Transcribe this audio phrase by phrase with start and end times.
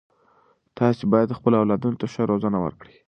[0.77, 2.95] تاسې باید خپلو اولادونو ته ښه روزنه ورکړئ.